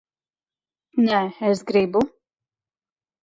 [1.03, 1.19] Nē,
[1.49, 2.01] es gribu.